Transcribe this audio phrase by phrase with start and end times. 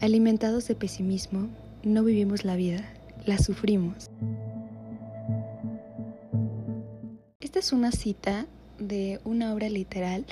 [0.00, 1.48] Alimentados de pesimismo,
[1.82, 2.84] no vivimos la vida,
[3.24, 4.10] la sufrimos.
[7.40, 8.46] Esta es una cita
[8.78, 10.26] de una obra literal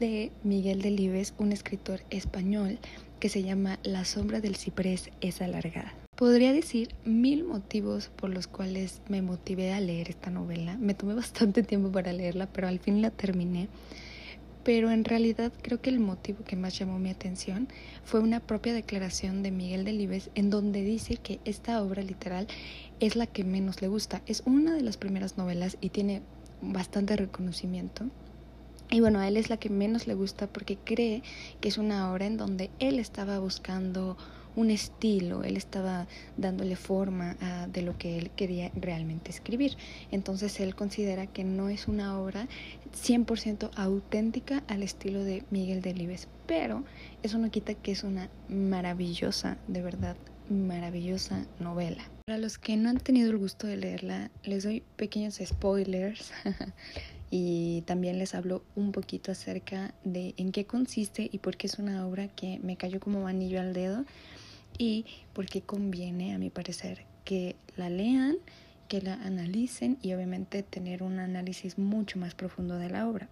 [0.00, 2.78] de Miguel Delibes, un escritor español
[3.20, 5.92] que se llama La sombra del ciprés es alargada.
[6.16, 10.78] Podría decir mil motivos por los cuales me motivé a leer esta novela.
[10.78, 13.68] Me tomé bastante tiempo para leerla, pero al fin la terminé
[14.64, 17.68] pero en realidad creo que el motivo que más llamó mi atención
[18.04, 22.46] fue una propia declaración de Miguel Delibes en donde dice que esta obra literal
[23.00, 24.22] es la que menos le gusta.
[24.26, 26.22] Es una de las primeras novelas y tiene
[26.60, 28.06] bastante reconocimiento.
[28.90, 31.22] Y bueno, a él es la que menos le gusta porque cree
[31.60, 34.16] que es una obra en donde él estaba buscando
[34.56, 36.06] un estilo, él estaba
[36.36, 39.76] dándole forma a, de lo que él quería realmente escribir.
[40.10, 42.48] Entonces él considera que no es una obra
[42.92, 46.84] 100% auténtica al estilo de Miguel Delibes, pero
[47.22, 50.16] eso no quita que es una maravillosa, de verdad,
[50.50, 52.04] maravillosa novela.
[52.26, 56.32] Para los que no han tenido el gusto de leerla, les doy pequeños spoilers
[57.30, 61.78] y también les hablo un poquito acerca de en qué consiste y por qué es
[61.78, 64.04] una obra que me cayó como anillo al dedo
[64.78, 68.36] y por qué conviene, a mi parecer, que la lean,
[68.88, 73.28] que la analicen y obviamente tener un análisis mucho más profundo de la obra.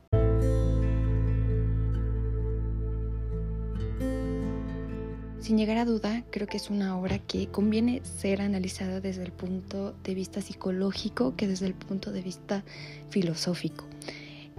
[5.40, 9.32] Sin llegar a duda, creo que es una obra que conviene ser analizada desde el
[9.32, 12.62] punto de vista psicológico que desde el punto de vista
[13.08, 13.86] filosófico.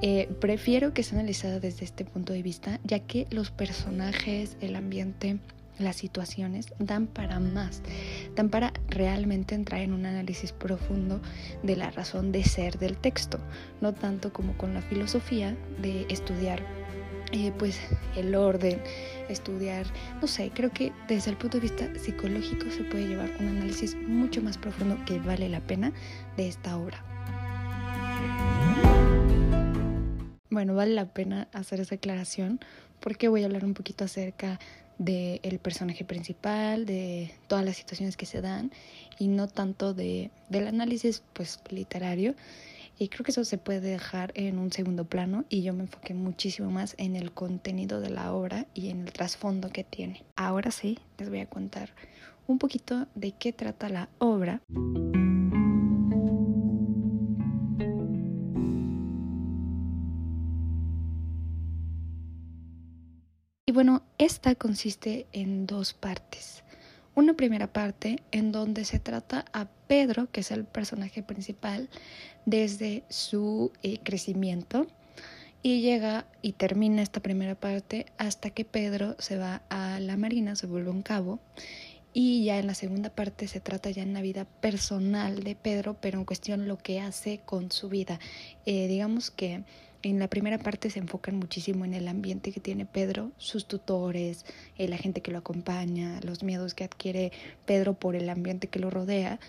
[0.01, 4.75] Eh, prefiero que sea analizada desde este punto de vista, ya que los personajes, el
[4.75, 5.37] ambiente,
[5.79, 7.81] las situaciones dan para más,
[8.35, 11.21] dan para realmente entrar en un análisis profundo
[11.63, 13.39] de la razón de ser del texto,
[13.81, 16.61] no tanto como con la filosofía de estudiar
[17.33, 17.79] eh, pues
[18.17, 18.81] el orden,
[19.29, 19.85] estudiar,
[20.21, 23.95] no sé, creo que desde el punto de vista psicológico se puede llevar un análisis
[23.95, 25.93] mucho más profundo que vale la pena
[26.35, 27.05] de esta obra.
[30.49, 32.59] Bueno, vale la pena hacer esa aclaración
[32.99, 34.59] porque voy a hablar un poquito acerca
[35.01, 38.71] del personaje principal, de todas las situaciones que se dan
[39.17, 42.35] y no tanto de, del análisis pues literario.
[42.99, 46.13] Y creo que eso se puede dejar en un segundo plano y yo me enfoqué
[46.13, 50.23] muchísimo más en el contenido de la obra y en el trasfondo que tiene.
[50.35, 51.89] Ahora sí, les voy a contar
[52.45, 54.61] un poquito de qué trata la obra.
[64.21, 66.63] Esta consiste en dos partes.
[67.15, 71.89] Una primera parte en donde se trata a Pedro, que es el personaje principal,
[72.45, 74.85] desde su eh, crecimiento
[75.63, 80.55] y llega y termina esta primera parte hasta que Pedro se va a la marina,
[80.55, 81.39] se vuelve un cabo
[82.13, 85.97] y ya en la segunda parte se trata ya en la vida personal de Pedro,
[85.99, 88.19] pero en cuestión lo que hace con su vida.
[88.67, 89.63] Eh, digamos que
[90.03, 94.45] en la primera parte se enfocan muchísimo en el ambiente que tiene Pedro, sus tutores,
[94.77, 97.31] eh, la gente que lo acompaña, los miedos que adquiere
[97.65, 99.39] Pedro por el ambiente que lo rodea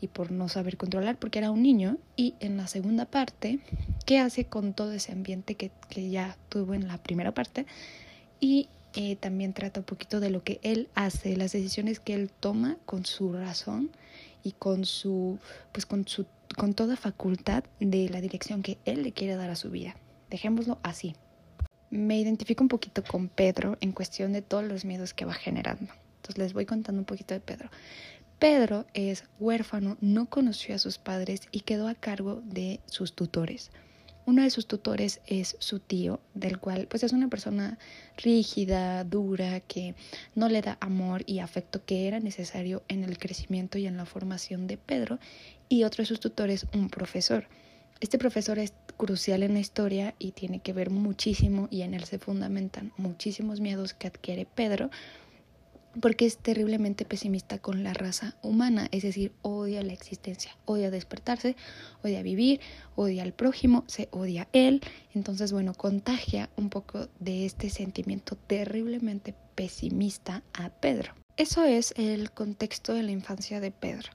[0.00, 1.98] y por no saber controlar porque era un niño.
[2.16, 3.60] Y en la segunda parte,
[4.04, 7.66] ¿qué hace con todo ese ambiente que, que ya tuvo en la primera parte?
[8.40, 12.30] Y eh, también trata un poquito de lo que él hace, las decisiones que él
[12.30, 13.90] toma con su razón
[14.44, 15.38] y con su,
[15.72, 16.26] pues con su,
[16.58, 19.96] con toda facultad de la dirección que él le quiere dar a su vida.
[20.32, 21.14] Dejémoslo así.
[21.90, 25.92] Me identifico un poquito con Pedro en cuestión de todos los miedos que va generando.
[26.16, 27.68] Entonces les voy contando un poquito de Pedro.
[28.38, 33.72] Pedro es huérfano, no conoció a sus padres y quedó a cargo de sus tutores.
[34.24, 37.78] Uno de sus tutores es su tío, del cual pues es una persona
[38.16, 39.94] rígida, dura, que
[40.34, 44.06] no le da amor y afecto que era necesario en el crecimiento y en la
[44.06, 45.18] formación de Pedro,
[45.68, 47.48] y otro de sus tutores, un profesor.
[48.02, 52.02] Este profesor es crucial en la historia y tiene que ver muchísimo y en él
[52.02, 54.90] se fundamentan muchísimos miedos que adquiere Pedro
[56.00, 61.54] porque es terriblemente pesimista con la raza humana, es decir, odia la existencia, odia despertarse,
[62.02, 62.60] odia vivir,
[62.96, 64.80] odia al prójimo, se odia él,
[65.14, 71.21] entonces bueno, contagia un poco de este sentimiento terriblemente pesimista a Pedro.
[71.38, 74.10] Eso es el contexto de la infancia de Pedro.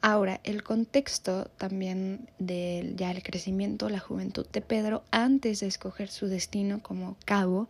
[0.00, 6.08] Ahora, el contexto también del ya el crecimiento, la juventud de Pedro antes de escoger
[6.08, 7.66] su destino como cabo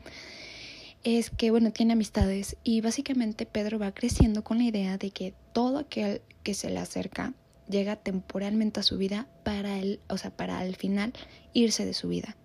[1.02, 5.34] es que, bueno, tiene amistades y básicamente Pedro va creciendo con la idea de que
[5.52, 7.34] todo aquel que se le acerca
[7.68, 11.12] llega temporalmente a su vida para él, o sea, para al final
[11.52, 12.36] irse de su vida.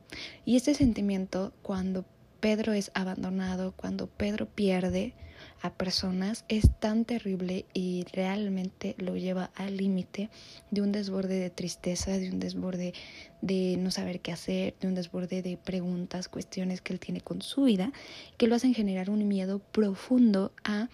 [0.44, 2.04] Y este sentimiento, cuando
[2.40, 5.14] Pedro es abandonado, cuando Pedro pierde
[5.62, 10.30] a personas es tan terrible y realmente lo lleva al límite
[10.72, 12.94] de un desborde de tristeza, de un desborde
[13.42, 17.42] de no saber qué hacer, de un desborde de preguntas, cuestiones que él tiene con
[17.42, 17.92] su vida,
[18.38, 20.90] que lo hacen generar un miedo profundo a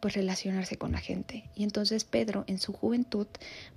[0.00, 1.48] pues relacionarse con la gente.
[1.54, 3.26] Y entonces Pedro en su juventud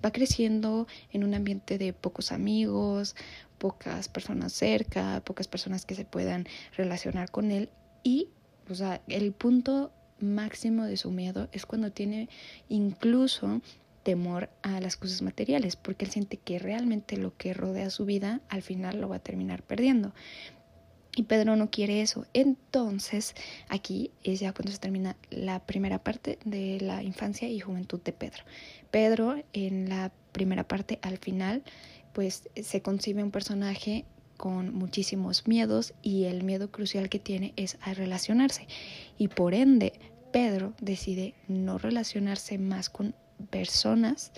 [0.04, 3.16] va creciendo en un ambiente de pocos amigos,
[3.58, 6.46] pocas personas cerca, pocas personas que se puedan
[6.76, 7.70] relacionar con él
[8.04, 8.30] y
[8.70, 9.92] o sea, el punto
[10.22, 12.30] máximo de su miedo es cuando tiene
[12.68, 13.62] incluso
[14.04, 18.42] temor a las cosas materiales, porque él siente que realmente lo que rodea su vida
[18.50, 20.14] al final lo va a terminar perdiendo.
[21.16, 22.26] Y Pedro no quiere eso.
[22.34, 23.36] Entonces,
[23.68, 28.14] aquí es ya cuando se termina la primera parte de la infancia y juventud de
[28.14, 28.44] Pedro.
[28.92, 31.64] Pedro, en la primera parte, al final,
[32.14, 34.06] pues se concibe un personaje
[34.40, 38.70] con muchísimos miedos y el miedo crucial que tiene es a relacionarse.
[39.18, 39.92] Y por ende,
[40.32, 43.14] Pedro decide no relacionarse más con
[43.50, 44.32] personas.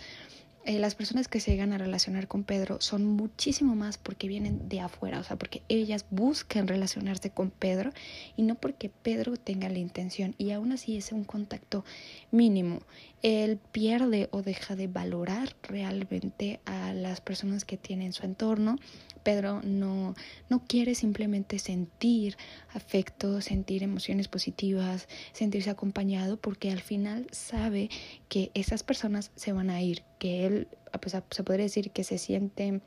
[0.63, 4.69] Eh, las personas que se llegan a relacionar con Pedro son muchísimo más porque vienen
[4.69, 7.91] de afuera, o sea, porque ellas buscan relacionarse con Pedro
[8.37, 11.83] y no porque Pedro tenga la intención y aún así es un contacto
[12.29, 12.81] mínimo.
[13.23, 18.77] Él pierde o deja de valorar realmente a las personas que tiene en su entorno
[19.23, 20.15] Pedro no,
[20.49, 22.37] no quiere simplemente sentir
[22.73, 27.89] afecto, sentir emociones positivas, sentirse acompañado, porque al final sabe
[28.29, 30.67] que esas personas se van a ir, que él,
[31.01, 32.79] pues, se podría decir que se siente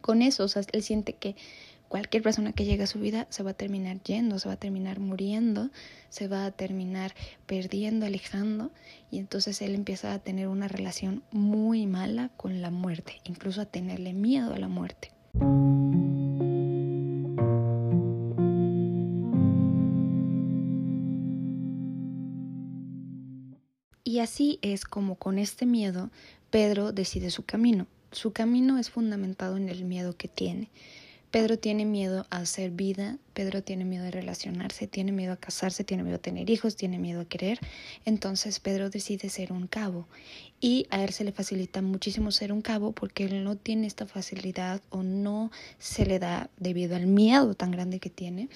[0.00, 1.34] con eso, o sea, él siente que
[1.88, 4.56] cualquier persona que llegue a su vida se va a terminar yendo, se va a
[4.56, 5.70] terminar muriendo,
[6.10, 7.12] se va a terminar
[7.46, 8.70] perdiendo, alejando,
[9.10, 13.66] y entonces él empieza a tener una relación muy mala con la muerte, incluso a
[13.66, 15.10] tenerle miedo a la muerte.
[24.04, 26.10] Y así es como con este miedo
[26.50, 27.86] Pedro decide su camino.
[28.12, 30.68] Su camino es fundamentado en el miedo que tiene.
[31.30, 35.84] Pedro tiene miedo a hacer vida, Pedro tiene miedo de relacionarse, tiene miedo a casarse,
[35.84, 37.60] tiene miedo a tener hijos, tiene miedo a querer.
[38.04, 40.08] Entonces Pedro decide ser un cabo
[40.60, 44.06] y a él se le facilita muchísimo ser un cabo porque él no tiene esta
[44.06, 48.48] facilidad o no se le da debido al miedo tan grande que tiene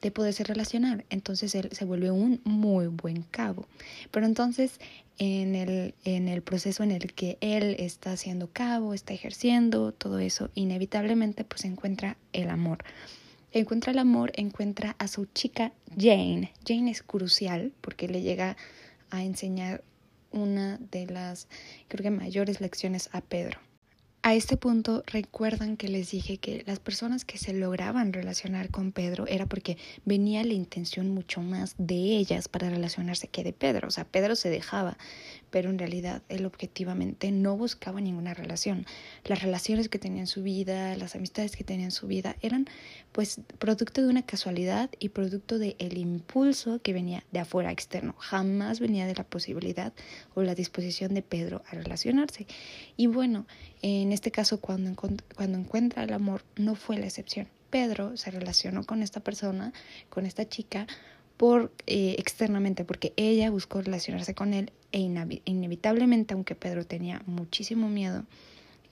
[0.00, 1.04] de poderse relacionar.
[1.10, 3.66] Entonces él se vuelve un muy buen cabo.
[4.12, 4.78] Pero entonces
[5.18, 10.18] en el, en el proceso en el que él está haciendo cabo, está ejerciendo todo
[10.18, 12.78] eso, inevitablemente pues encuentra el amor.
[13.52, 16.52] Encuentra el amor, encuentra a su chica Jane.
[16.66, 18.56] Jane es crucial porque le llega
[19.10, 19.84] a enseñar
[20.30, 21.48] una de las,
[21.88, 23.58] creo que mayores lecciones a Pedro.
[24.24, 28.92] A este punto recuerdan que les dije que las personas que se lograban relacionar con
[28.92, 33.88] Pedro era porque venía la intención mucho más de ellas para relacionarse que de Pedro.
[33.88, 34.96] O sea, Pedro se dejaba,
[35.52, 38.86] pero en realidad él objetivamente no buscaba ninguna relación.
[39.24, 42.66] Las relaciones que tenía en su vida, las amistades que tenía en su vida eran
[43.12, 48.14] pues producto de una casualidad y producto del el impulso que venía de afuera externo.
[48.18, 49.92] Jamás venía de la posibilidad
[50.34, 52.46] o la disposición de Pedro a relacionarse.
[52.96, 53.46] Y bueno,
[53.82, 54.96] en este caso cuando,
[55.36, 57.46] cuando encuentra el amor no fue la excepción.
[57.68, 59.74] Pedro se relacionó con esta persona,
[60.08, 60.86] con esta chica,
[61.36, 67.88] por eh, externamente, porque ella buscó relacionarse con él e inevitablemente, aunque Pedro tenía muchísimo
[67.88, 68.24] miedo,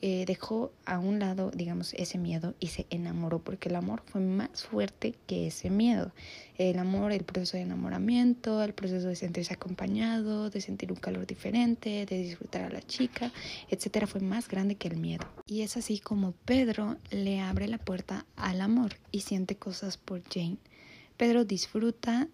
[0.02, 4.22] eh, dejó a un lado, digamos, ese miedo y se enamoró, porque el amor fue
[4.22, 6.12] más fuerte que ese miedo.
[6.56, 11.26] El amor, el proceso de enamoramiento, el proceso de sentirse acompañado, de sentir un calor
[11.26, 13.30] diferente, de disfrutar a la chica,
[13.68, 15.26] etcétera, fue más grande que el miedo.
[15.46, 20.22] Y es así como Pedro le abre la puerta al amor y siente cosas por
[20.32, 20.56] Jane.
[21.18, 22.28] Pedro disfruta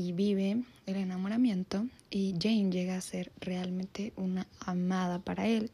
[0.00, 5.70] y vive el enamoramiento y Jane llega a ser realmente una amada para él.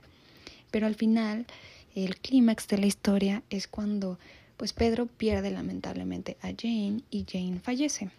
[0.73, 1.47] Pero al final,
[1.95, 4.19] el clímax de la historia es cuando
[4.57, 8.11] pues Pedro pierde lamentablemente a Jane y Jane fallece.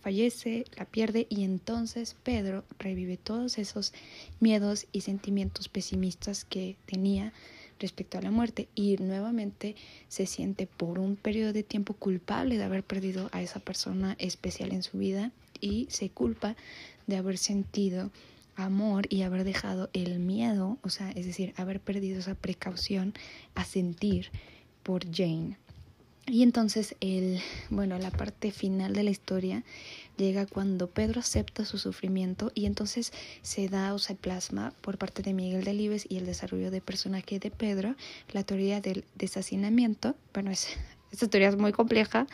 [0.00, 3.92] Fallece, la pierde y entonces Pedro revive todos esos
[4.40, 7.32] miedos y sentimientos pesimistas que tenía
[7.78, 9.76] respecto a la muerte y nuevamente
[10.08, 14.72] se siente por un periodo de tiempo culpable de haber perdido a esa persona especial
[14.72, 15.30] en su vida
[15.64, 16.56] y se culpa
[17.06, 18.10] de haber sentido
[18.54, 23.14] amor y haber dejado el miedo, o sea, es decir, haber perdido esa precaución
[23.54, 24.30] a sentir
[24.82, 25.56] por Jane.
[26.26, 29.62] Y entonces el, bueno, la parte final de la historia
[30.16, 35.22] llega cuando Pedro acepta su sufrimiento y entonces se da o se plasma por parte
[35.22, 37.94] de Miguel Delibes y el desarrollo de personaje de Pedro
[38.32, 40.14] la teoría del desacinamiento.
[40.32, 40.68] Bueno, es,
[41.12, 42.26] esta teoría es muy compleja,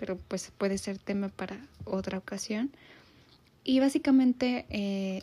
[0.00, 2.70] pero pues puede ser tema para otra ocasión.
[3.64, 5.22] Y básicamente eh,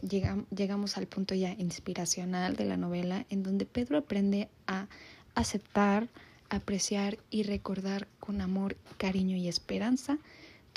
[0.51, 4.85] llegamos al punto ya inspiracional de la novela, en donde Pedro aprende a
[5.33, 6.07] aceptar,
[6.49, 10.19] apreciar y recordar con amor, cariño y esperanza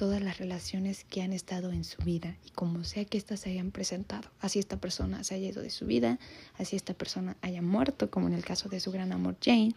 [0.00, 3.50] todas las relaciones que han estado en su vida y como sea que éstas se
[3.50, 4.30] hayan presentado.
[4.40, 6.18] Así esta persona se haya ido de su vida,
[6.56, 9.74] así esta persona haya muerto, como en el caso de su gran amor Jane.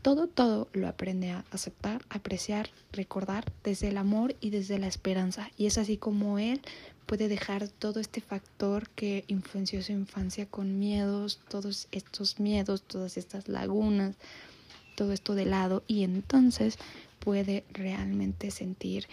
[0.00, 5.50] Todo, todo lo aprende a aceptar, apreciar, recordar desde el amor y desde la esperanza.
[5.58, 6.62] Y es así como él
[7.04, 13.18] puede dejar todo este factor que influenció su infancia con miedos, todos estos miedos, todas
[13.18, 14.16] estas lagunas,
[14.96, 16.78] todo esto de lado y entonces
[17.18, 19.06] puede realmente sentir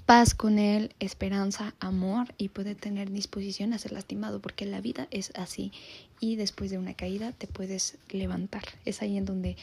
[0.00, 5.06] paz con él, esperanza, amor y puede tener disposición a ser lastimado porque la vida
[5.10, 5.72] es así
[6.18, 8.64] y después de una caída te puedes levantar.
[8.84, 9.56] Es ahí en donde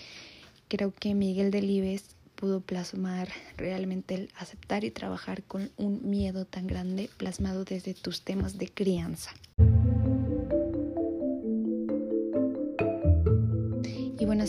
[0.67, 6.67] creo que Miguel Delibes pudo plasmar realmente el aceptar y trabajar con un miedo tan
[6.67, 9.31] grande plasmado desde tus temas de crianza.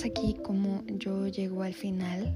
[0.04, 2.34] Aquí como yo llego al final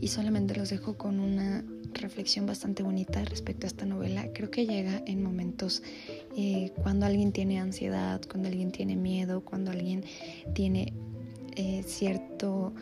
[0.00, 1.64] y solamente los dejo con una
[1.94, 4.32] reflexión bastante bonita respecto a esta novela.
[4.32, 5.82] Creo que llega en momentos
[6.36, 10.04] eh, cuando alguien tiene ansiedad, cuando alguien tiene miedo, cuando alguien
[10.54, 10.92] tiene
[11.56, 12.72] eh, cierto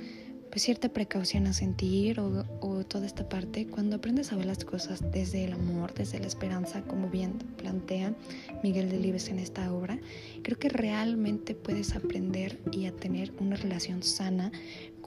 [0.51, 2.45] pues cierta precaución a sentir o,
[2.85, 6.83] toda esta parte, cuando aprendes a ver las cosas desde el amor, desde la esperanza,
[6.83, 8.15] como bien plantea
[8.63, 9.99] Miguel Delibes en esta obra,
[10.43, 14.51] creo que realmente puedes aprender y a tener una relación sana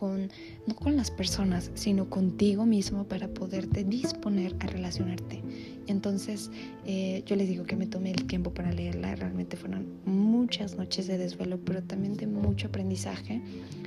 [0.09, 5.41] no con las personas, sino contigo mismo para poderte disponer a relacionarte.
[5.87, 6.49] Entonces,
[6.85, 11.07] eh, yo les digo que me tomé el tiempo para leerla, realmente fueron muchas noches
[11.07, 13.41] de desvelo, pero también de mucho aprendizaje.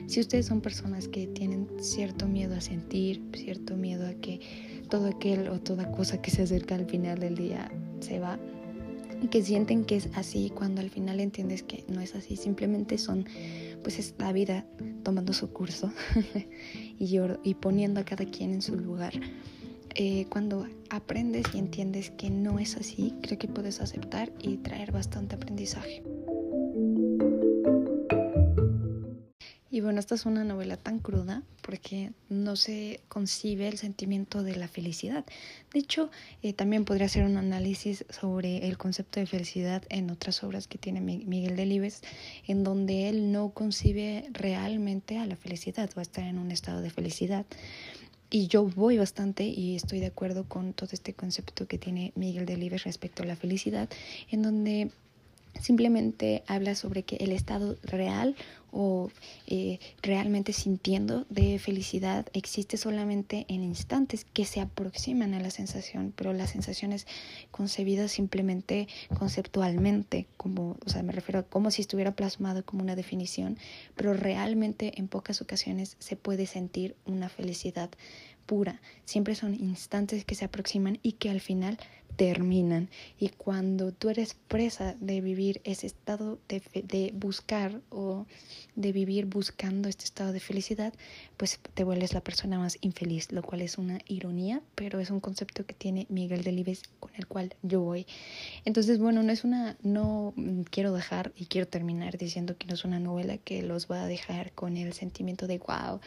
[0.06, 4.40] Si ustedes son personas que tienen cierto miedo a sentir, cierto miedo a que
[4.88, 7.70] todo aquel o toda cosa que se acerca al final del día
[8.00, 8.38] se va,
[9.22, 12.98] y que sienten que es así cuando al final entiendes que no es así, simplemente
[12.98, 13.26] son
[13.82, 14.66] pues es la vida
[15.02, 15.92] tomando su curso
[16.98, 19.12] y, y poniendo a cada quien en su lugar.
[19.94, 24.92] Eh, cuando aprendes y entiendes que no es así, creo que puedes aceptar y traer
[24.92, 26.02] bastante aprendizaje.
[29.86, 34.66] Bueno, esta es una novela tan cruda porque no se concibe el sentimiento de la
[34.68, 35.24] felicidad.
[35.72, 36.10] De hecho,
[36.42, 40.76] eh, también podría hacer un análisis sobre el concepto de felicidad en otras obras que
[40.76, 42.02] tiene Miguel Delibes,
[42.48, 46.82] en donde él no concibe realmente a la felicidad o a estar en un estado
[46.82, 47.46] de felicidad.
[48.28, 52.44] Y yo voy bastante y estoy de acuerdo con todo este concepto que tiene Miguel
[52.44, 53.88] Delibes respecto a la felicidad,
[54.30, 54.90] en donde
[55.60, 58.36] simplemente habla sobre que el estado real
[58.72, 59.10] o
[59.46, 66.12] eh, realmente sintiendo de felicidad existe solamente en instantes que se aproximan a la sensación,
[66.14, 67.06] pero la sensación es
[67.50, 68.86] concebida simplemente
[69.18, 73.56] conceptualmente, como, o sea, me refiero a como si estuviera plasmado como una definición,
[73.94, 77.90] pero realmente en pocas ocasiones se puede sentir una felicidad
[78.46, 78.80] pura.
[79.04, 81.78] Siempre son instantes que se aproximan y que al final
[82.16, 82.88] terminan.
[83.18, 88.26] Y cuando tú eres presa de vivir ese estado de, de, buscar o
[88.74, 90.92] de vivir buscando este estado de felicidad,
[91.36, 95.20] pues te vuelves la persona más infeliz, lo cual es una ironía, pero es un
[95.20, 98.06] concepto que tiene Miguel Delibes con el cual yo voy.
[98.64, 100.34] Entonces, bueno, no es una, no
[100.70, 104.06] quiero dejar y quiero terminar diciendo que no es una novela que los va a
[104.06, 106.00] dejar con el sentimiento de wow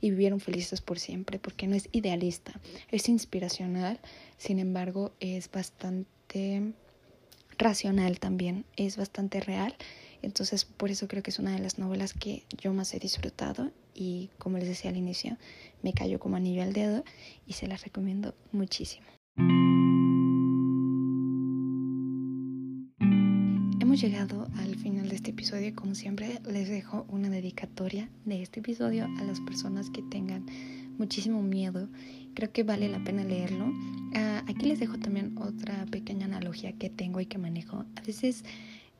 [0.00, 3.98] y vivieron felices por siempre, porque no es idealista, es inspiracional,
[4.36, 6.72] sin embargo, es bastante
[7.58, 9.74] racional también, es bastante real.
[10.22, 13.70] Entonces, por eso creo que es una de las novelas que yo más he disfrutado
[13.94, 15.36] y, como les decía al inicio,
[15.82, 17.04] me cayó como anillo al dedo
[17.46, 19.06] y se las recomiendo muchísimo.
[23.80, 28.42] Hemos llegado al final de este episodio y como siempre les dejo una dedicatoria de
[28.42, 30.46] este episodio a las personas que tengan
[30.98, 31.88] muchísimo miedo.
[32.34, 33.72] Creo que vale la pena leerlo.
[34.14, 37.84] Ah, aquí les dejo también otra pequeña analogía que tengo y que manejo.
[37.96, 38.44] A veces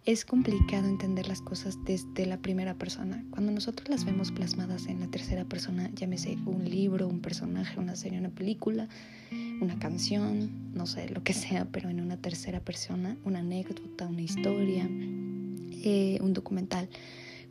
[0.07, 3.25] es complicado entender las cosas desde la primera persona.
[3.31, 7.97] Cuando nosotros las vemos plasmadas en la tercera persona, llámese un libro, un personaje, una
[7.97, 8.87] serie, una película,
[9.63, 14.21] una canción, no sé, lo que sea, pero en una tercera persona, una anécdota, una
[14.21, 16.91] historia, eh, un documental.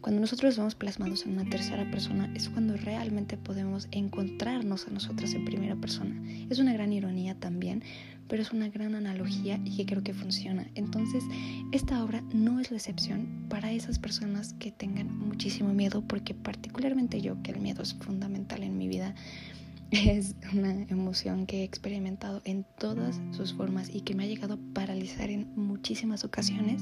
[0.04, 5.34] Cuando nosotros vemos plasmados en una tercera persona es cuando realmente podemos encontrarnos a nosotras
[5.34, 6.22] en primera persona.
[6.50, 7.84] Es una gran ironía también,
[8.28, 10.68] pero es una gran analogía y que creo que funciona.
[10.76, 11.24] Entonces,
[11.72, 17.22] esta obra no es la excepción para esas personas que tengan muchísimo miedo, porque particularmente
[17.22, 19.16] yo, que el miedo es fundamental en mi vida,
[19.92, 24.56] es una emoción que he experimentado en todas sus formas y que me ha llegado
[24.56, 26.82] a paralizar en muchísimas ocasiones.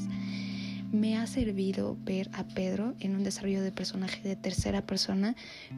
[0.92, 5.36] Me ha servido ver a Pedro en un desarrollo de personaje de tercera persona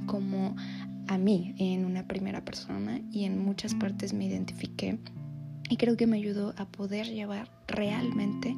[0.07, 0.55] como
[1.07, 4.97] a mí en una primera persona y en muchas partes me identifiqué
[5.69, 8.55] y creo que me ayudó a poder llevar realmente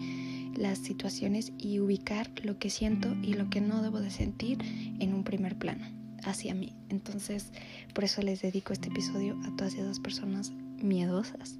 [0.55, 4.57] las situaciones y ubicar lo que siento y lo que no debo de sentir
[4.99, 5.85] en un primer plano
[6.23, 6.73] hacia mí.
[6.89, 7.51] Entonces,
[7.93, 11.57] por eso les dedico este episodio a todas esas personas miedosas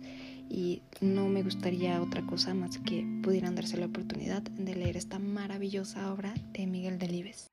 [0.49, 5.19] y no me gustaría otra cosa más que pudieran darse la oportunidad de leer esta
[5.19, 7.51] maravillosa obra de Miguel Delibes.